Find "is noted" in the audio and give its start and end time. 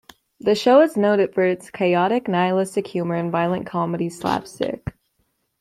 0.81-1.35